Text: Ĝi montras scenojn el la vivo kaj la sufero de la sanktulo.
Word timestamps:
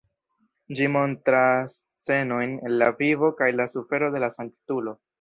Ĝi 0.79 0.87
montras 0.93 1.77
scenojn 2.07 2.57
el 2.65 2.81
la 2.83 2.91
vivo 3.05 3.33
kaj 3.43 3.55
la 3.63 3.71
sufero 3.79 4.15
de 4.19 4.27
la 4.29 4.35
sanktulo. 4.43 5.01